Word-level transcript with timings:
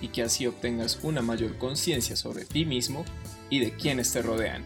y 0.00 0.08
que 0.08 0.22
así 0.22 0.46
obtengas 0.46 1.00
una 1.02 1.22
mayor 1.22 1.58
conciencia 1.58 2.16
sobre 2.16 2.44
ti 2.44 2.64
mismo 2.64 3.04
y 3.50 3.60
de 3.60 3.72
quienes 3.74 4.12
te 4.12 4.22
rodean. 4.22 4.64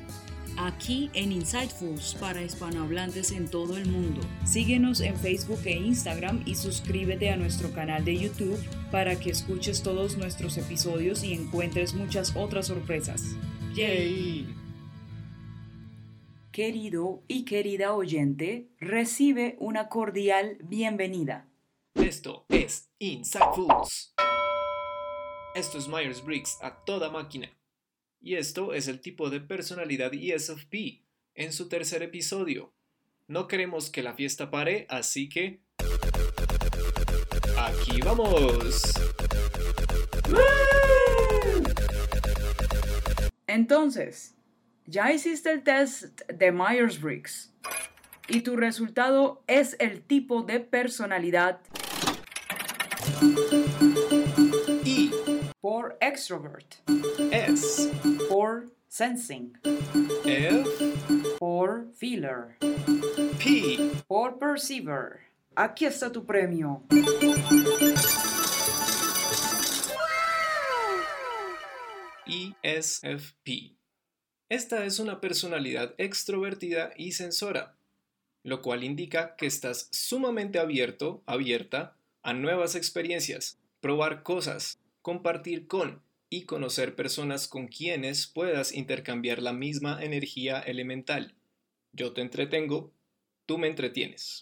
Aquí 0.56 1.10
en 1.14 1.32
Insightfuls 1.32 2.16
para 2.20 2.42
hispanohablantes 2.42 3.32
en 3.32 3.48
todo 3.48 3.78
el 3.78 3.86
mundo. 3.86 4.20
Síguenos 4.44 5.00
en 5.00 5.16
Facebook 5.16 5.60
e 5.64 5.72
Instagram 5.72 6.42
y 6.44 6.54
suscríbete 6.54 7.30
a 7.30 7.36
nuestro 7.36 7.72
canal 7.72 8.04
de 8.04 8.18
YouTube 8.18 8.58
para 8.90 9.18
que 9.18 9.30
escuches 9.30 9.82
todos 9.82 10.18
nuestros 10.18 10.58
episodios 10.58 11.24
y 11.24 11.32
encuentres 11.32 11.94
muchas 11.94 12.36
otras 12.36 12.66
sorpresas. 12.66 13.22
¡Yay! 13.74 14.54
Querido 16.52 17.22
y 17.26 17.44
querida 17.44 17.94
oyente, 17.94 18.68
recibe 18.80 19.56
una 19.60 19.88
cordial 19.88 20.58
bienvenida. 20.62 21.48
Esto 21.94 22.44
es 22.48 22.90
Insightfuls. 22.98 24.14
Esto 25.54 25.78
es 25.78 25.88
Myers-Briggs 25.88 26.58
a 26.62 26.84
toda 26.84 27.10
máquina. 27.10 27.50
Y 28.20 28.36
esto 28.36 28.72
es 28.72 28.86
el 28.86 29.00
tipo 29.00 29.30
de 29.30 29.40
personalidad 29.40 30.12
ESFP 30.14 31.02
en 31.34 31.52
su 31.52 31.68
tercer 31.68 32.04
episodio. 32.04 32.72
No 33.26 33.48
queremos 33.48 33.90
que 33.90 34.04
la 34.04 34.14
fiesta 34.14 34.48
pare, 34.50 34.86
así 34.88 35.28
que... 35.28 35.60
¡Aquí 37.58 38.00
vamos! 38.00 38.92
Entonces, 43.48 44.36
ya 44.86 45.12
hiciste 45.12 45.50
el 45.50 45.64
test 45.64 46.20
de 46.28 46.52
Myers-Briggs 46.52 47.52
y 48.28 48.42
tu 48.42 48.56
resultado 48.56 49.42
es 49.48 49.74
el 49.80 50.02
tipo 50.02 50.42
de 50.42 50.60
personalidad 50.60 51.60
extrovert, 56.20 56.74
S 57.32 57.90
por 58.28 58.70
sensing, 58.88 59.58
F 60.26 60.68
por 61.38 61.86
feeler, 61.94 62.58
P 63.38 63.90
por 64.06 64.38
perceiver. 64.38 65.20
Aquí 65.56 65.86
está 65.86 66.12
tu 66.12 66.26
premio. 66.26 66.82
ESFP. 72.26 73.72
Esta 74.50 74.84
es 74.84 74.98
una 74.98 75.22
personalidad 75.22 75.94
extrovertida 75.96 76.92
y 76.98 77.12
sensora, 77.12 77.76
lo 78.42 78.60
cual 78.60 78.84
indica 78.84 79.36
que 79.36 79.46
estás 79.46 79.88
sumamente 79.90 80.58
abierto, 80.58 81.22
abierta 81.24 81.96
a 82.22 82.34
nuevas 82.34 82.74
experiencias, 82.74 83.58
probar 83.80 84.22
cosas, 84.22 84.78
compartir 85.00 85.66
con 85.66 86.02
y 86.30 86.44
conocer 86.44 86.94
personas 86.94 87.48
con 87.48 87.66
quienes 87.66 88.28
puedas 88.28 88.72
intercambiar 88.72 89.42
la 89.42 89.52
misma 89.52 90.02
energía 90.02 90.60
elemental. 90.60 91.34
Yo 91.92 92.12
te 92.12 92.20
entretengo, 92.20 92.92
tú 93.46 93.58
me 93.58 93.66
entretienes. 93.66 94.40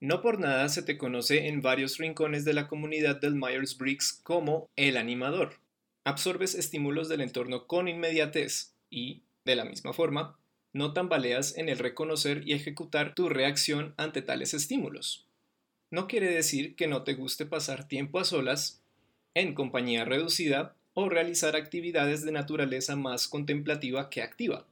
No 0.00 0.22
por 0.22 0.40
nada 0.40 0.68
se 0.68 0.82
te 0.82 0.98
conoce 0.98 1.46
en 1.48 1.62
varios 1.62 1.98
rincones 1.98 2.44
de 2.44 2.52
la 2.52 2.66
comunidad 2.66 3.20
del 3.20 3.36
Myers-Briggs 3.36 4.20
como 4.22 4.68
el 4.76 4.96
animador. 4.96 5.60
Absorbes 6.04 6.54
estímulos 6.54 7.08
del 7.08 7.20
entorno 7.20 7.66
con 7.66 7.88
inmediatez 7.88 8.74
y, 8.90 9.22
de 9.44 9.56
la 9.56 9.64
misma 9.64 9.92
forma, 9.92 10.38
no 10.72 10.92
tambaleas 10.92 11.56
en 11.56 11.68
el 11.68 11.78
reconocer 11.78 12.46
y 12.46 12.52
ejecutar 12.52 13.14
tu 13.14 13.28
reacción 13.28 13.94
ante 13.96 14.20
tales 14.20 14.52
estímulos. 14.52 15.28
No 15.90 16.06
quiere 16.08 16.28
decir 16.28 16.76
que 16.76 16.88
no 16.88 17.04
te 17.04 17.14
guste 17.14 17.46
pasar 17.46 17.88
tiempo 17.88 18.18
a 18.18 18.24
solas, 18.24 18.82
en 19.36 19.52
compañía 19.52 20.06
reducida 20.06 20.74
o 20.94 21.10
realizar 21.10 21.56
actividades 21.56 22.24
de 22.24 22.32
naturaleza 22.32 22.96
más 22.96 23.28
contemplativa 23.28 24.08
que 24.08 24.22
activa, 24.22 24.66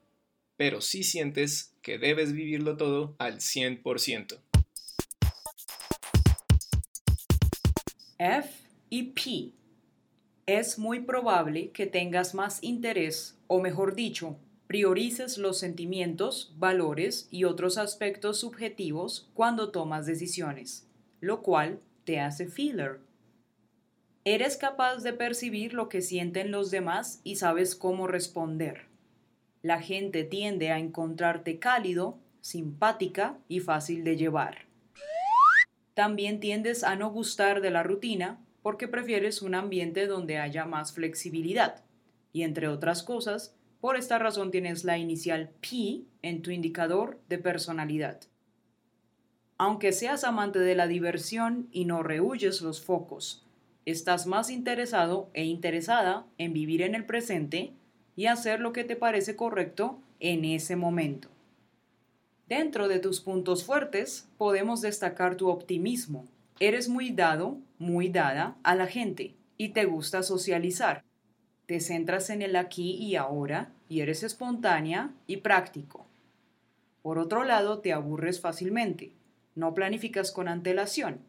pero 0.56 0.80
sí 0.80 1.04
sientes 1.04 1.74
que 1.82 1.98
debes 1.98 2.32
vivirlo 2.32 2.78
todo 2.78 3.14
al 3.18 3.40
100%. 3.40 4.38
F 8.16 8.48
y 8.88 9.02
P. 9.02 9.52
Es 10.46 10.78
muy 10.78 11.00
probable 11.00 11.68
que 11.68 11.84
tengas 11.84 12.34
más 12.34 12.62
interés, 12.62 13.36
o 13.48 13.60
mejor 13.60 13.94
dicho, 13.94 14.38
priorices 14.66 15.36
los 15.36 15.58
sentimientos, 15.58 16.54
valores 16.56 17.28
y 17.30 17.44
otros 17.44 17.76
aspectos 17.76 18.40
subjetivos 18.40 19.28
cuando 19.34 19.70
tomas 19.70 20.06
decisiones, 20.06 20.88
lo 21.20 21.42
cual 21.42 21.80
te 22.04 22.18
hace 22.18 22.46
feeler. 22.46 23.00
Eres 24.26 24.56
capaz 24.56 25.02
de 25.02 25.12
percibir 25.12 25.74
lo 25.74 25.90
que 25.90 26.00
sienten 26.00 26.50
los 26.50 26.70
demás 26.70 27.20
y 27.24 27.36
sabes 27.36 27.76
cómo 27.76 28.06
responder. 28.06 28.86
La 29.60 29.82
gente 29.82 30.24
tiende 30.24 30.70
a 30.70 30.78
encontrarte 30.78 31.58
cálido, 31.58 32.18
simpática 32.40 33.38
y 33.48 33.60
fácil 33.60 34.02
de 34.02 34.16
llevar. 34.16 34.64
También 35.92 36.40
tiendes 36.40 36.84
a 36.84 36.96
no 36.96 37.10
gustar 37.10 37.60
de 37.60 37.70
la 37.70 37.82
rutina 37.82 38.40
porque 38.62 38.88
prefieres 38.88 39.42
un 39.42 39.54
ambiente 39.54 40.06
donde 40.06 40.38
haya 40.38 40.64
más 40.64 40.94
flexibilidad. 40.94 41.84
Y 42.32 42.44
entre 42.44 42.68
otras 42.68 43.02
cosas, 43.02 43.54
por 43.78 43.96
esta 43.96 44.18
razón 44.18 44.50
tienes 44.50 44.84
la 44.84 44.96
inicial 44.96 45.50
P 45.60 46.06
en 46.22 46.40
tu 46.40 46.50
indicador 46.50 47.20
de 47.28 47.36
personalidad. 47.36 48.22
Aunque 49.58 49.92
seas 49.92 50.24
amante 50.24 50.60
de 50.60 50.74
la 50.74 50.86
diversión 50.86 51.68
y 51.70 51.84
no 51.84 52.02
rehuyes 52.02 52.62
los 52.62 52.82
focos, 52.82 53.43
estás 53.86 54.26
más 54.26 54.50
interesado 54.50 55.28
e 55.34 55.44
interesada 55.44 56.26
en 56.38 56.52
vivir 56.52 56.82
en 56.82 56.94
el 56.94 57.04
presente 57.04 57.72
y 58.16 58.26
hacer 58.26 58.60
lo 58.60 58.72
que 58.72 58.84
te 58.84 58.96
parece 58.96 59.36
correcto 59.36 59.98
en 60.20 60.44
ese 60.44 60.76
momento. 60.76 61.28
Dentro 62.48 62.88
de 62.88 62.98
tus 62.98 63.20
puntos 63.20 63.64
fuertes 63.64 64.28
podemos 64.36 64.80
destacar 64.80 65.36
tu 65.36 65.48
optimismo. 65.48 66.26
Eres 66.60 66.88
muy 66.88 67.10
dado, 67.10 67.58
muy 67.78 68.08
dada 68.08 68.56
a 68.62 68.74
la 68.74 68.86
gente 68.86 69.34
y 69.56 69.70
te 69.70 69.84
gusta 69.86 70.22
socializar. 70.22 71.02
Te 71.66 71.80
centras 71.80 72.28
en 72.30 72.42
el 72.42 72.56
aquí 72.56 72.92
y 72.92 73.16
ahora 73.16 73.72
y 73.88 74.00
eres 74.00 74.22
espontánea 74.22 75.10
y 75.26 75.38
práctico. 75.38 76.06
Por 77.02 77.18
otro 77.18 77.44
lado, 77.44 77.78
te 77.78 77.92
aburres 77.92 78.40
fácilmente. 78.40 79.12
No 79.54 79.74
planificas 79.74 80.30
con 80.30 80.48
antelación. 80.48 81.20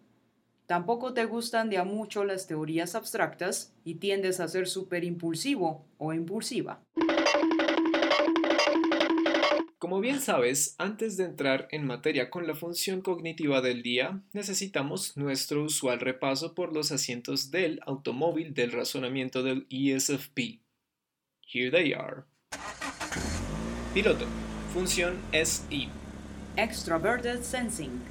Tampoco 0.67 1.13
te 1.13 1.25
gustan 1.25 1.69
de 1.69 1.77
a 1.77 1.83
mucho 1.83 2.25
las 2.25 2.47
teorías 2.47 2.95
abstractas 2.95 3.73
y 3.83 3.95
tiendes 3.95 4.39
a 4.39 4.47
ser 4.47 4.67
súper 4.67 5.03
impulsivo 5.03 5.85
o 5.99 6.11
impulsiva. 6.13 6.81
Como 9.77 9.99
bien 9.99 10.19
sabes, 10.19 10.73
antes 10.79 11.17
de 11.17 11.25
entrar 11.25 11.67
en 11.69 11.85
materia 11.85 12.31
con 12.31 12.47
la 12.47 12.55
función 12.55 13.01
cognitiva 13.01 13.61
del 13.61 13.83
día, 13.83 14.23
necesitamos 14.33 15.15
nuestro 15.15 15.63
usual 15.63 15.99
repaso 15.99 16.55
por 16.55 16.73
los 16.73 16.91
asientos 16.91 17.51
del 17.51 17.79
automóvil 17.85 18.55
del 18.55 18.71
razonamiento 18.71 19.43
del 19.43 19.67
ESFP. 19.69 20.61
Here 21.47 21.69
they 21.69 21.93
are. 21.93 22.23
Piloto. 23.93 24.25
Función 24.73 25.19
SI. 25.31 25.89
Extroverted 26.57 27.43
sensing. 27.43 28.01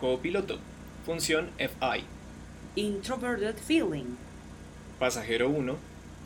Copiloto. 0.00 0.58
Función 1.06 1.48
FI. 1.56 2.04
Introverted 2.76 3.56
feeling. 3.56 4.18
Pasajero 4.98 5.48
1. 5.48 5.78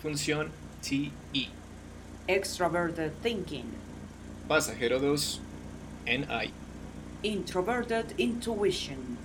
Función 0.03 0.51
TE. 0.83 1.49
Extroverted 2.27 3.13
thinking. 3.23 3.67
Pasajero 4.49 4.99
2. 4.99 5.41
NI. 6.07 6.51
Introverted 7.23 8.19
intuition. 8.19 9.17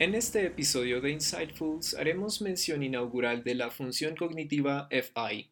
En 0.00 0.16
este 0.16 0.44
episodio 0.44 1.00
de 1.00 1.12
Insightfuls 1.12 1.94
haremos 1.94 2.42
mención 2.42 2.82
inaugural 2.82 3.44
de 3.44 3.54
la 3.54 3.70
función 3.70 4.16
cognitiva 4.16 4.88
FI. 4.90 5.50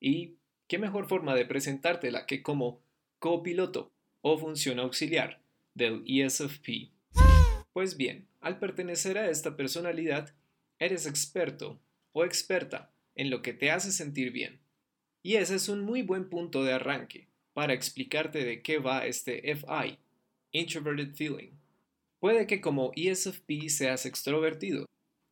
Y 0.00 0.36
qué 0.68 0.78
mejor 0.78 1.06
forma 1.06 1.34
de 1.34 1.44
presentártela 1.44 2.24
que 2.24 2.42
como 2.42 2.80
copiloto 3.18 3.90
o 4.22 4.38
función 4.38 4.78
auxiliar 4.78 5.38
del 5.74 6.02
ESFP. 6.06 6.93
Pues 7.74 7.98
bien, 7.98 8.26
al 8.40 8.58
pertenecer 8.58 9.18
a 9.18 9.28
esta 9.28 9.54
personalidad, 9.54 10.34
Eres 10.78 11.06
experto 11.06 11.80
o 12.12 12.24
experta 12.24 12.92
en 13.14 13.30
lo 13.30 13.42
que 13.42 13.52
te 13.52 13.70
hace 13.70 13.92
sentir 13.92 14.32
bien. 14.32 14.60
Y 15.22 15.36
ese 15.36 15.54
es 15.54 15.68
un 15.68 15.82
muy 15.82 16.02
buen 16.02 16.28
punto 16.28 16.64
de 16.64 16.72
arranque 16.72 17.28
para 17.52 17.72
explicarte 17.72 18.44
de 18.44 18.60
qué 18.60 18.78
va 18.78 19.06
este 19.06 19.52
FI, 19.52 19.98
Introverted 20.50 21.14
Feeling. 21.14 21.52
Puede 22.18 22.46
que 22.46 22.60
como 22.60 22.90
ESFP 22.96 23.68
seas 23.68 24.04
extrovertido, 24.04 24.86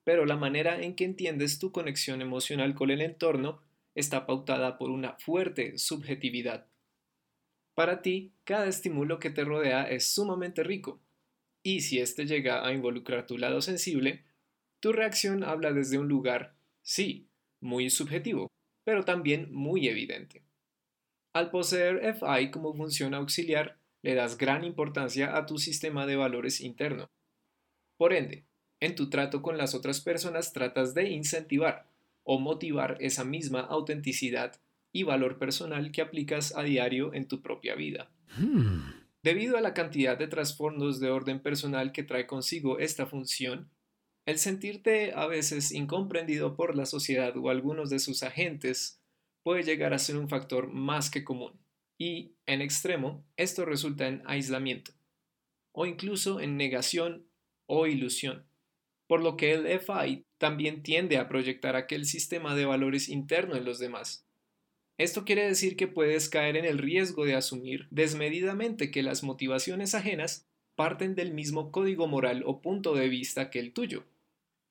pero 0.05 0.25
la 0.25 0.37
manera 0.37 0.81
en 0.81 0.95
que 0.95 1.05
entiendes 1.05 1.59
tu 1.59 1.73
conexión 1.73 2.23
emocional 2.23 2.75
con 2.75 2.91
el 2.91 3.01
entorno 3.01 3.61
está 3.95 4.27
pautada 4.27 4.79
por 4.79 4.91
una 4.91 5.19
fuerte 5.19 5.77
subjetividad. 5.77 6.67
Para 7.75 8.01
ti, 8.01 8.33
cada 8.45 8.69
estímulo 8.69 9.19
que 9.19 9.31
te 9.31 9.45
rodea 9.45 9.91
es 9.91 10.15
sumamente 10.15 10.63
rico, 10.63 11.01
y 11.63 11.81
si 11.81 12.01
éste 12.01 12.27
llega 12.27 12.67
a 12.67 12.73
involucrar 12.73 13.27
tu 13.27 13.39
lado 13.39 13.61
sensible, 13.61 14.25
tu 14.81 14.93
reacción 14.93 15.45
habla 15.45 15.73
desde 15.73 15.99
un 15.99 16.09
lugar, 16.09 16.57
sí, 16.83 17.29
muy 17.61 17.91
subjetivo, 17.91 18.49
pero 18.85 19.05
también 19.05 19.53
muy 19.53 19.89
evidente. 19.89 20.43
Al 21.33 21.51
poseer 21.51 22.05
FI 22.05 22.51
como 22.51 22.75
función 22.75 23.15
auxiliar, 23.15 23.79
le 24.03 24.15
das 24.15 24.37
gran 24.37 24.65
importancia 24.65 25.37
a 25.37 25.47
tu 25.47 25.59
sistema 25.59 26.07
de 26.07 26.17
valores 26.17 26.61
interno. 26.61 27.09
Por 27.97 28.13
ende, 28.13 28.45
en 28.81 28.97
tu 28.97 29.09
trato 29.09 29.43
con 29.43 29.57
las 29.57 29.75
otras 29.75 30.01
personas 30.01 30.53
tratas 30.53 30.93
de 30.93 31.11
incentivar 31.11 31.87
o 32.25 32.41
motivar 32.41 32.97
esa 33.01 33.25
misma 33.25 33.61
autenticidad 33.61 34.61
y 34.93 35.05
valor 35.05 35.39
personal 35.39 35.93
que 35.93 36.03
aplicas 36.03 36.55
a 36.57 36.65
diario 36.65 37.15
en 37.15 37.29
tu 37.29 37.41
propia 37.41 37.77
vida. 37.77 38.11
Hmm. 38.37 39.02
Debido 39.23 39.57
a 39.57 39.61
la 39.61 39.73
cantidad 39.73 40.19
de 40.19 40.27
trasfondos 40.27 40.99
de 40.99 41.11
orden 41.11 41.41
personal 41.41 41.93
que 41.93 42.03
trae 42.03 42.27
consigo 42.27 42.81
esta 42.81 43.07
función, 43.07 43.71
el 44.27 44.39
sentirte 44.39 45.13
a 45.15 45.27
veces 45.27 45.71
incomprendido 45.71 46.57
por 46.57 46.75
la 46.75 46.87
sociedad 46.87 47.37
o 47.37 47.49
algunos 47.49 47.89
de 47.89 48.01
sus 48.01 48.25
agentes 48.25 49.01
puede 49.45 49.63
llegar 49.63 49.95
a 49.95 50.01
ser 50.01 50.17
un 50.17 50.29
factor 50.29 50.73
más 50.73 51.09
que 51.09 51.23
común. 51.23 51.61
Y, 51.99 52.35
en 52.47 52.63
extremo, 52.63 53.25
esto 53.37 53.65
resulta 53.65 54.09
en 54.09 54.23
aislamiento, 54.27 54.93
o 55.73 55.87
incluso 55.87 56.41
en 56.41 56.57
negación 56.57 57.29
o 57.67 57.87
ilusión, 57.87 58.45
por 59.07 59.23
lo 59.23 59.37
que 59.37 59.53
el 59.53 59.67
FI 59.67 60.25
también 60.39 60.83
tiende 60.83 61.19
a 61.19 61.29
proyectar 61.29 61.77
aquel 61.77 62.07
sistema 62.07 62.57
de 62.57 62.65
valores 62.65 63.09
interno 63.09 63.55
en 63.55 63.65
los 63.65 63.79
demás, 63.79 64.27
esto 64.99 65.25
quiere 65.25 65.47
decir 65.47 65.77
que 65.77 65.89
puedes 65.89 66.29
caer 66.29 66.57
en 66.57 66.65
el 66.65 66.79
riesgo 66.79 67.25
de 67.25 67.35
asumir 67.35 67.89
desmedidamente 67.91 68.91
que 68.91 69.03
las 69.03 69.23
motivaciones 69.23 69.95
ajenas 69.95 70.47
parten 70.75 71.15
del 71.15 71.33
mismo 71.33 71.71
código 71.71 72.07
moral 72.07 72.43
o 72.47 72.61
punto 72.61 72.95
de 72.95 73.09
vista 73.09 73.51
que 73.51 73.59
el 73.59 73.73
tuyo. 73.73 74.05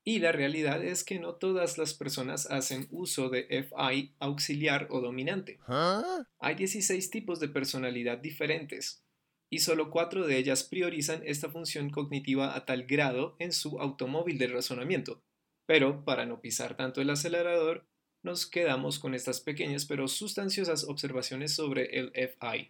Y 0.04 0.20
la 0.20 0.32
realidad 0.32 0.84
es 0.84 1.04
que 1.04 1.20
no 1.20 1.36
todas 1.36 1.78
las 1.78 1.94
personas 1.94 2.50
hacen 2.50 2.88
uso 2.90 3.30
de 3.30 3.46
FI 3.50 4.16
auxiliar 4.20 4.88
o 4.90 5.00
dominante. 5.00 5.60
¿Ah? 5.68 6.26
Hay 6.40 6.56
16 6.56 7.12
tipos 7.12 7.40
de 7.40 7.50
personalidad 7.50 8.18
diferentes, 8.18 9.04
y 9.52 9.60
solo 9.60 9.92
cuatro 9.92 10.26
de 10.26 10.38
ellas 10.38 10.64
priorizan 10.64 11.22
esta 11.26 11.50
función 11.50 11.90
cognitiva 11.90 12.56
a 12.56 12.66
tal 12.66 12.84
grado 12.84 13.36
en 13.38 13.52
su 13.52 13.80
automóvil 13.80 14.38
de 14.38 14.48
razonamiento. 14.48 15.22
Pero, 15.68 16.06
para 16.06 16.26
no 16.26 16.42
pisar 16.42 16.78
tanto 16.78 17.02
el 17.02 17.10
acelerador, 17.10 17.86
nos 18.24 18.46
quedamos 18.46 19.00
con 19.00 19.16
estas 19.16 19.42
pequeñas 19.42 19.86
pero 19.86 20.08
sustanciosas 20.08 20.84
observaciones 20.84 21.54
sobre 21.54 21.98
el 21.98 22.12
FI. 22.14 22.70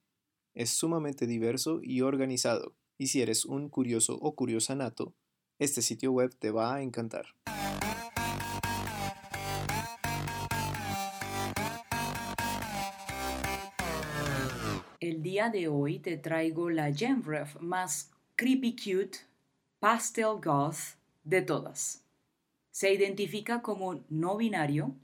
Es 0.53 0.71
sumamente 0.71 1.27
diverso 1.27 1.79
y 1.81 2.01
organizado, 2.01 2.75
y 2.97 3.07
si 3.07 3.21
eres 3.21 3.45
un 3.45 3.69
curioso 3.69 4.17
o 4.21 4.35
curiosa 4.35 4.75
nato, 4.75 5.15
este 5.59 5.81
sitio 5.81 6.11
web 6.11 6.35
te 6.37 6.51
va 6.51 6.75
a 6.75 6.81
encantar. 6.81 7.27
El 14.99 15.23
día 15.23 15.49
de 15.49 15.69
hoy 15.69 15.99
te 15.99 16.17
traigo 16.17 16.69
la 16.69 16.93
Gemref 16.93 17.55
más 17.61 18.11
creepy 18.35 18.75
cute, 18.75 19.19
pastel 19.79 20.41
goth 20.43 20.97
de 21.23 21.41
todas. 21.41 22.03
Se 22.71 22.93
identifica 22.93 23.61
como 23.61 24.03
no 24.09 24.35
binario 24.35 24.95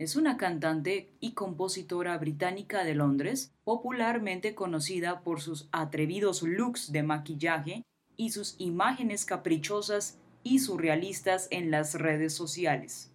es 0.00 0.16
una 0.16 0.38
cantante 0.38 1.10
y 1.20 1.32
compositora 1.32 2.16
británica 2.16 2.84
de 2.84 2.94
Londres, 2.94 3.52
popularmente 3.64 4.54
conocida 4.54 5.20
por 5.20 5.42
sus 5.42 5.68
atrevidos 5.72 6.42
looks 6.42 6.90
de 6.90 7.02
maquillaje 7.02 7.82
y 8.16 8.30
sus 8.30 8.54
imágenes 8.56 9.26
caprichosas 9.26 10.16
y 10.42 10.60
surrealistas 10.60 11.48
en 11.50 11.70
las 11.70 11.96
redes 11.96 12.32
sociales. 12.32 13.12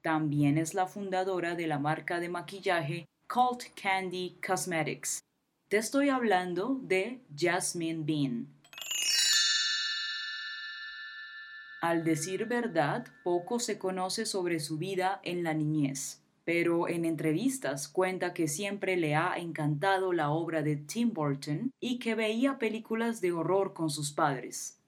También 0.00 0.56
es 0.56 0.72
la 0.72 0.86
fundadora 0.86 1.56
de 1.56 1.66
la 1.66 1.80
marca 1.80 2.20
de 2.20 2.28
maquillaje 2.28 3.08
Cult 3.26 3.64
Candy 3.74 4.38
Cosmetics. 4.46 5.18
Te 5.66 5.78
estoy 5.78 6.10
hablando 6.10 6.78
de 6.80 7.18
Jasmine 7.36 8.04
Bean. 8.04 8.57
Al 11.80 12.02
decir 12.02 12.46
verdad, 12.46 13.06
poco 13.22 13.60
se 13.60 13.78
conoce 13.78 14.26
sobre 14.26 14.58
su 14.58 14.78
vida 14.78 15.20
en 15.22 15.44
la 15.44 15.54
niñez, 15.54 16.24
pero 16.44 16.88
en 16.88 17.04
entrevistas 17.04 17.86
cuenta 17.86 18.34
que 18.34 18.48
siempre 18.48 18.96
le 18.96 19.14
ha 19.14 19.38
encantado 19.38 20.12
la 20.12 20.30
obra 20.30 20.62
de 20.62 20.74
Tim 20.74 21.12
Burton 21.12 21.70
y 21.78 22.00
que 22.00 22.16
veía 22.16 22.58
películas 22.58 23.20
de 23.20 23.30
horror 23.30 23.74
con 23.74 23.90
sus 23.90 24.10
padres. 24.10 24.80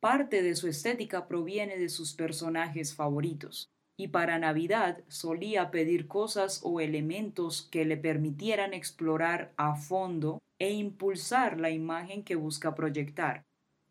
Parte 0.00 0.42
de 0.42 0.54
su 0.56 0.66
estética 0.66 1.28
proviene 1.28 1.76
de 1.76 1.90
sus 1.90 2.14
personajes 2.14 2.94
favoritos, 2.94 3.68
y 3.98 4.08
para 4.08 4.38
Navidad 4.38 5.04
solía 5.08 5.70
pedir 5.70 6.08
cosas 6.08 6.62
o 6.64 6.80
elementos 6.80 7.68
que 7.70 7.84
le 7.84 7.98
permitieran 7.98 8.72
explorar 8.72 9.52
a 9.58 9.76
fondo 9.76 10.38
e 10.58 10.72
impulsar 10.72 11.60
la 11.60 11.68
imagen 11.68 12.24
que 12.24 12.34
busca 12.34 12.74
proyectar, 12.74 13.44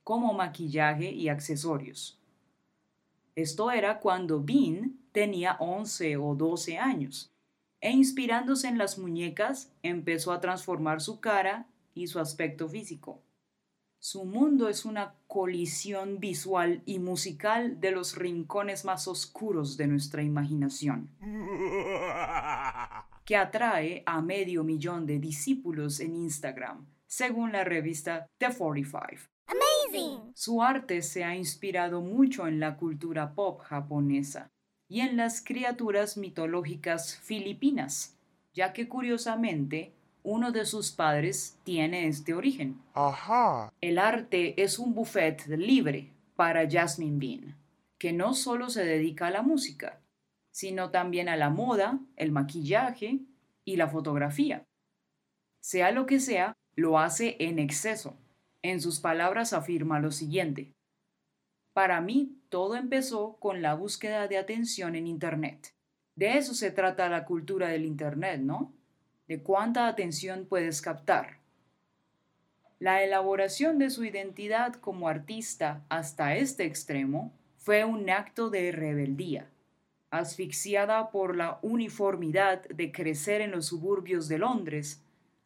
como 0.03 0.33
maquillaje 0.33 1.11
y 1.11 1.29
accesorios. 1.29 2.19
Esto 3.35 3.71
era 3.71 3.99
cuando 3.99 4.43
Bean 4.43 4.99
tenía 5.11 5.57
11 5.59 6.17
o 6.17 6.35
12 6.35 6.77
años, 6.77 7.33
e 7.81 7.91
inspirándose 7.91 8.67
en 8.67 8.77
las 8.77 8.97
muñecas, 8.97 9.71
empezó 9.81 10.31
a 10.31 10.39
transformar 10.39 11.01
su 11.01 11.19
cara 11.19 11.67
y 11.93 12.07
su 12.07 12.19
aspecto 12.19 12.69
físico. 12.69 13.21
Su 13.99 14.25
mundo 14.25 14.69
es 14.69 14.85
una 14.85 15.15
colisión 15.27 16.19
visual 16.19 16.83
y 16.85 16.99
musical 16.99 17.79
de 17.79 17.91
los 17.91 18.17
rincones 18.17 18.85
más 18.85 19.07
oscuros 19.07 19.77
de 19.77 19.87
nuestra 19.87 20.21
imaginación, 20.21 21.09
que 23.25 23.37
atrae 23.37 24.03
a 24.05 24.21
medio 24.21 24.63
millón 24.63 25.05
de 25.05 25.19
discípulos 25.19 26.01
en 26.01 26.15
Instagram, 26.15 26.85
según 27.07 27.53
la 27.53 27.63
revista 27.63 28.27
The 28.37 28.53
45. 28.53 29.33
Su 30.33 30.63
arte 30.63 31.01
se 31.01 31.23
ha 31.23 31.35
inspirado 31.35 32.01
mucho 32.01 32.47
en 32.47 32.59
la 32.59 32.75
cultura 32.75 33.33
pop 33.33 33.62
japonesa 33.62 34.51
y 34.88 35.01
en 35.01 35.15
las 35.17 35.43
criaturas 35.43 36.17
mitológicas 36.17 37.17
filipinas, 37.17 38.17
ya 38.53 38.73
que 38.73 38.88
curiosamente 38.88 39.93
uno 40.23 40.51
de 40.51 40.65
sus 40.65 40.91
padres 40.91 41.57
tiene 41.63 42.07
este 42.07 42.33
origen. 42.33 42.81
El 43.81 44.00
arte 44.00 44.62
es 44.62 44.79
un 44.79 44.93
buffet 44.93 45.45
libre 45.47 46.12
para 46.35 46.69
Jasmine 46.69 47.19
Bean, 47.19 47.55
que 47.97 48.13
no 48.13 48.33
solo 48.33 48.69
se 48.69 48.83
dedica 48.83 49.27
a 49.27 49.31
la 49.31 49.41
música, 49.41 50.00
sino 50.51 50.89
también 50.89 51.29
a 51.29 51.38
la 51.38 51.50
moda, 51.50 52.00
el 52.15 52.31
maquillaje 52.31 53.19
y 53.65 53.75
la 53.75 53.88
fotografía. 53.88 54.65
Sea 55.62 55.91
lo 55.91 56.05
que 56.05 56.19
sea, 56.19 56.53
lo 56.75 57.00
hace 57.00 57.38
en 57.39 57.59
exceso 57.59 58.17
en 58.63 58.82
sus 58.82 59.00
palabras 59.00 59.53
afirma 59.53 60.00
lo 60.00 60.12
siguiente, 60.12 60.74
Para 61.74 62.01
mí, 62.01 62.38
todo 62.50 62.75
empezó 62.75 63.36
con 63.39 63.63
la 63.63 63.74
búsqueda 63.74 64.27
de 64.27 64.38
atención 64.38 64.96
en 64.96 65.08
Internet. 65.08 65.74
De 66.15 66.38
eso 66.38 66.53
se 66.53 66.70
trata 66.70 67.10
la 67.10 67.25
cultura 67.25 67.67
del 67.70 67.84
Internet, 67.84 68.41
¿no? 68.41 68.72
De 69.27 69.41
cuánta 69.41 69.88
atención 69.88 70.46
puedes 70.46 70.82
captar. 70.82 71.39
La 72.77 73.03
elaboración 73.03 73.79
de 73.79 73.89
su 73.89 74.05
identidad 74.05 74.75
como 74.75 75.08
artista 75.08 75.84
hasta 75.89 76.36
este 76.36 76.65
extremo 76.65 77.34
fue 77.58 77.86
un 77.86 78.08
acto 78.12 78.51
de 78.51 78.72
rebeldía. 78.72 79.50
Asfixiada 80.12 81.10
por 81.10 81.36
la 81.36 81.58
uniformidad 81.63 82.67
de 82.70 82.91
crecer 82.91 83.41
en 83.41 83.50
los 83.50 83.65
suburbios 83.65 84.27
de 84.27 84.38
Londres, 84.38 85.01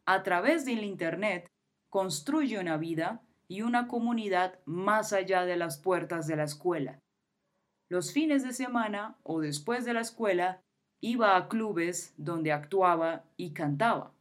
a 0.06 0.24
través 0.24 0.66
del 0.66 0.84
Internet 0.84 1.50
construye 1.98 2.60
una 2.60 2.78
vida 2.78 3.24
y 3.48 3.64
una 3.64 3.88
comunidad 3.88 4.60
más 4.66 5.14
allá 5.14 5.46
de 5.46 5.56
las 5.56 5.80
puertas 5.80 6.28
de 6.28 6.36
la 6.36 6.44
escuela. 6.44 7.00
Los 7.90 8.14
fines 8.14 8.44
de 8.44 8.54
semana 8.54 9.18
o 9.24 9.40
después 9.42 9.84
de 9.84 9.96
la 9.96 10.02
escuela 10.02 10.62
iba 11.02 11.36
a 11.36 11.48
clubes 11.48 12.14
donde 12.18 12.52
actuaba 12.52 13.24
y 13.36 13.54
cantaba. 13.54 14.14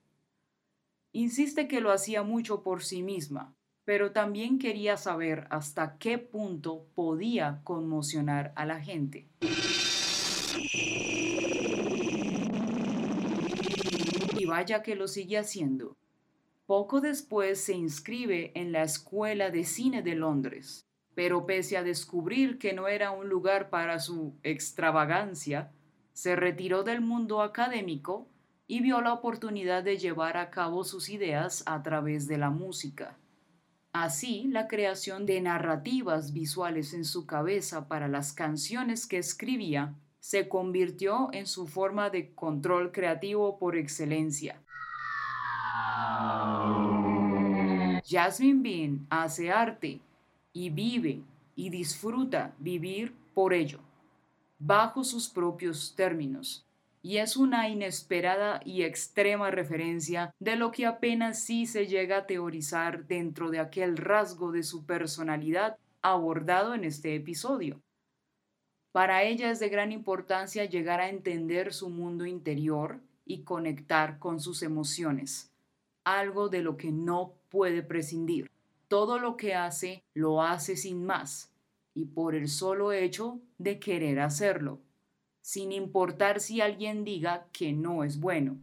Insiste 1.12 1.68
que 1.68 1.83
lo 1.83 1.92
hacía 1.92 2.23
mucho 2.23 2.62
por 2.62 2.83
sí 2.83 3.02
misma, 3.02 3.52
pero 3.85 4.11
también 4.12 4.59
quería 4.59 4.97
saber 4.97 5.47
hasta 5.50 5.99
qué 5.99 6.16
punto 6.16 6.87
podía 6.95 7.61
conmocionar 7.62 8.54
a 8.56 8.64
la 8.64 8.80
gente. 8.80 9.28
Y 14.38 14.47
vaya 14.47 14.83
que 14.83 14.97
lo 14.97 15.06
sigue 15.09 15.37
haciendo. 15.37 15.95
Poco 16.66 17.00
después 17.00 17.61
se 17.61 17.75
inscribe 17.75 18.50
en 18.56 18.73
la 18.73 18.82
Escuela 18.82 19.50
de 19.50 19.62
Cine 19.62 20.02
de 20.02 20.16
Londres, 20.16 20.85
pero 21.14 21.46
pese 21.46 21.76
a 21.76 21.85
descubrir 21.85 22.58
que 22.58 22.73
no 22.73 22.88
era 22.88 23.12
un 23.12 23.28
lugar 23.28 23.70
para 23.70 24.00
su 24.00 24.35
extravagancia, 24.42 25.70
se 26.12 26.35
retiró 26.35 26.82
del 26.82 27.02
mundo 27.02 27.40
académico 27.40 28.28
y 28.66 28.80
vio 28.80 29.00
la 29.00 29.12
oportunidad 29.12 29.85
de 29.85 29.96
llevar 29.96 30.37
a 30.37 30.50
cabo 30.50 30.82
sus 30.82 31.08
ideas 31.08 31.62
a 31.66 31.85
través 31.85 32.26
de 32.26 32.38
la 32.38 32.50
música. 32.50 33.16
Así, 33.92 34.49
la 34.49 34.66
creación 34.66 35.25
de 35.25 35.40
narrativas 35.40 36.32
visuales 36.32 36.94
en 36.94 37.04
su 37.04 37.26
cabeza 37.26 37.87
para 37.87 38.08
las 38.08 38.32
canciones 38.32 39.06
que 39.06 39.18
escribía 39.18 39.94
se 40.18 40.49
convirtió 40.49 41.28
en 41.32 41.46
su 41.46 41.68
forma 41.68 42.11
de 42.11 42.35
control 42.35 42.90
creativo 42.90 43.56
por 43.61 43.76
excelencia. 43.76 44.65
Jasmine 48.09 48.62
Bean 48.62 49.07
hace 49.11 49.50
arte 49.50 50.00
y 50.53 50.71
vive 50.71 51.23
y 51.55 51.71
disfruta 51.71 52.55
vivir 52.59 53.15
por 53.35 53.53
ello, 53.53 53.81
bajo 54.59 55.05
sus 55.05 55.29
propios 55.29 55.95
términos, 55.97 56.65
y 57.03 57.19
es 57.19 57.37
una 57.37 57.69
inesperada 57.69 58.61
y 58.65 58.83
extrema 58.83 59.50
referencia 59.50 60.35
de 60.38 60.57
lo 60.57 60.71
que 60.71 60.87
apenas 60.87 61.41
sí 61.41 61.67
se 61.67 61.87
llega 61.87 62.19
a 62.19 62.26
teorizar 62.26 63.07
dentro 63.07 63.50
de 63.50 63.59
aquel 63.59 63.97
rasgo 63.97 64.53
de 64.53 64.62
su 64.62 64.87
personalidad 64.87 65.76
abordado 66.03 66.75
en 66.75 66.85
este 66.85 67.15
episodio. 67.15 67.81
Para 68.93 69.25
ella 69.25 69.50
es 69.50 69.59
de 69.61 69.69
gran 69.69 69.93
importancia 69.93 70.65
llegar 70.65 71.00
a 71.00 71.09
entender 71.09 71.75
su 71.75 71.91
mundo 71.91 72.25
interior 72.25 73.00
y 73.25 73.43
conectar 73.43 74.19
con 74.19 74.41
sus 74.41 74.62
emociones, 74.62 75.53
algo 76.06 76.48
de 76.48 76.62
lo 76.62 76.78
que 76.78 76.92
no 76.92 77.34
puede 77.50 77.82
prescindir. 77.82 78.50
Todo 78.88 79.18
lo 79.18 79.36
que 79.36 79.54
hace 79.54 80.02
lo 80.14 80.40
hace 80.42 80.76
sin 80.76 81.04
más 81.04 81.52
y 81.92 82.06
por 82.06 82.34
el 82.34 82.48
solo 82.48 82.92
hecho 82.92 83.40
de 83.58 83.78
querer 83.78 84.20
hacerlo 84.20 84.80
sin 85.46 85.70
importar 85.70 86.40
si 86.40 86.60
alguien 86.60 87.04
diga 87.04 87.46
que 87.52 87.72
no 87.72 88.02
es 88.02 88.18
bueno. 88.18 88.58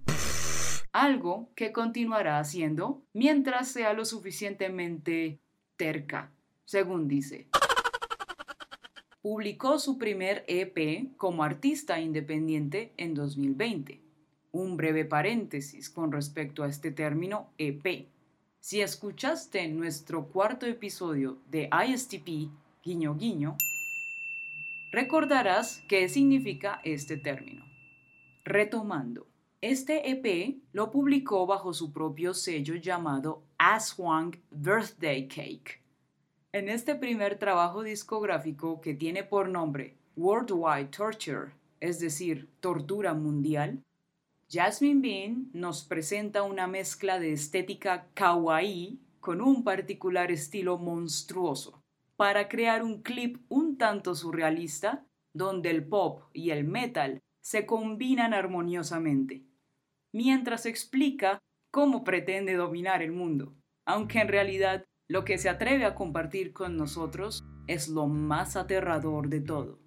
Algo 0.92 1.50
que 1.56 1.72
continuará 1.72 2.40
haciendo 2.40 3.02
mientras 3.14 3.70
sea 3.70 3.94
lo 3.94 4.04
suficientemente 4.04 5.40
terca, 5.78 6.34
según 6.66 7.08
dice. 7.08 7.48
Publicó 9.22 9.80
su 9.80 9.98
primer 9.98 10.44
EP 10.50 11.16
como 11.16 11.44
artista 11.44 12.02
independiente 12.02 12.94
en 12.98 13.14
2020. 13.14 14.03
Un 14.54 14.78
breve 14.78 15.04
paréntesis 15.04 15.90
con 15.90 16.12
respecto 16.12 16.64
a 16.64 16.70
este 16.70 16.92
término 16.92 17.50
EP. 17.58 18.08
Si 18.60 18.80
escuchaste 18.82 19.68
nuestro 19.68 20.28
cuarto 20.28 20.66
episodio 20.66 21.40
de 21.50 21.70
ISTP, 21.88 22.50
guiño 22.82 23.16
guiño, 23.16 23.58
Recordarás 24.94 25.82
qué 25.90 26.08
significa 26.08 26.80
este 26.84 27.18
término. 27.18 27.66
Retomando, 28.46 29.26
este 29.60 30.12
EP 30.12 30.60
lo 30.72 30.92
publicó 30.92 31.48
bajo 31.48 31.74
su 31.74 31.92
propio 31.92 32.36
sello 32.36 32.76
llamado 32.76 33.42
Aswang 33.58 34.40
Birthday 34.52 35.28
Cake. 35.28 35.82
En 36.52 36.70
este 36.70 36.94
primer 36.94 37.40
trabajo 37.40 37.82
discográfico 37.82 38.82
que 38.82 38.94
tiene 38.94 39.24
por 39.24 39.50
nombre 39.50 39.98
Worldwide 40.16 40.92
Torture, 40.96 41.54
es 41.80 42.00
decir, 42.00 42.48
tortura 42.60 43.16
mundial, 43.16 43.82
Jasmine 44.54 45.02
Bean 45.02 45.50
nos 45.52 45.84
presenta 45.84 46.44
una 46.44 46.68
mezcla 46.68 47.20
de 47.20 47.32
estética 47.32 48.08
kawaii 48.14 49.00
con 49.20 49.42
un 49.42 49.64
particular 49.64 50.30
estilo 50.30 50.78
monstruoso 50.78 51.82
para 52.18 52.48
crear 52.50 52.84
un 52.84 53.02
clip 53.02 53.44
un 53.50 53.80
tanto 53.80 54.14
surrealista 54.14 55.08
donde 55.34 55.72
el 55.72 55.88
pop 55.88 56.26
y 56.34 56.52
el 56.52 56.66
metal 56.66 57.20
se 57.42 57.66
combinan 57.66 58.36
armoniosamente, 58.36 59.44
mientras 60.14 60.68
explica 60.68 61.40
cómo 61.72 62.04
pretende 62.04 62.54
dominar 62.54 63.02
el 63.02 63.12
mundo, 63.12 63.56
aunque 63.88 64.20
en 64.20 64.28
realidad 64.28 64.86
lo 65.10 65.26
que 65.26 65.40
se 65.40 65.50
atreve 65.50 65.86
a 65.86 65.96
compartir 65.96 66.54
con 66.54 66.78
nosotros 66.78 67.44
es 67.66 67.88
lo 67.88 68.06
más 68.06 68.56
aterrador 68.56 69.30
de 69.30 69.42
todo, 69.42 69.80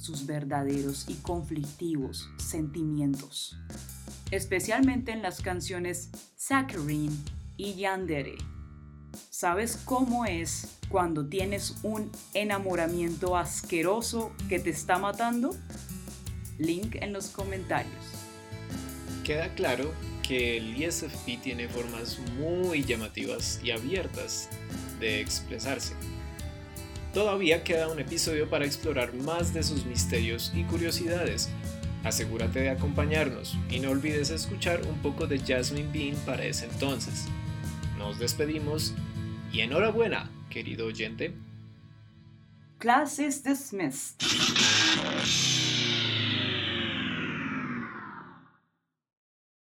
sus 0.00 0.26
verdaderos 0.26 1.04
y 1.08 1.14
conflictivos 1.16 2.30
sentimientos, 2.38 3.56
especialmente 4.30 5.12
en 5.12 5.22
las 5.22 5.42
canciones 5.42 6.10
Saccharine 6.36 7.14
y 7.58 7.74
Yandere. 7.74 8.38
¿Sabes 9.28 9.76
cómo 9.84 10.24
es 10.24 10.78
cuando 10.88 11.26
tienes 11.26 11.76
un 11.82 12.10
enamoramiento 12.32 13.36
asqueroso 13.36 14.32
que 14.48 14.58
te 14.58 14.70
está 14.70 14.98
matando? 14.98 15.54
Link 16.58 16.96
en 16.96 17.12
los 17.12 17.28
comentarios. 17.28 18.04
Queda 19.24 19.54
claro 19.54 19.92
que 20.26 20.56
el 20.56 20.82
ESFP 20.82 21.42
tiene 21.42 21.68
formas 21.68 22.18
muy 22.38 22.84
llamativas 22.84 23.60
y 23.62 23.70
abiertas 23.72 24.48
de 24.98 25.20
expresarse. 25.20 25.94
Todavía 27.12 27.64
queda 27.64 27.88
un 27.88 27.98
episodio 27.98 28.48
para 28.48 28.64
explorar 28.64 29.12
más 29.14 29.52
de 29.52 29.64
sus 29.64 29.84
misterios 29.84 30.52
y 30.54 30.62
curiosidades. 30.62 31.50
Asegúrate 32.04 32.60
de 32.60 32.70
acompañarnos 32.70 33.56
y 33.68 33.80
no 33.80 33.90
olvides 33.90 34.30
escuchar 34.30 34.80
un 34.86 34.96
poco 34.98 35.26
de 35.26 35.40
Jasmine 35.40 35.90
Bean 35.92 36.16
para 36.24 36.44
ese 36.44 36.66
entonces. 36.66 37.26
Nos 37.98 38.18
despedimos 38.18 38.94
y 39.52 39.60
enhorabuena, 39.60 40.30
querido 40.50 40.86
oyente. 40.86 41.34
Class 42.78 43.18
is 43.18 43.42
dismissed. 43.42 44.22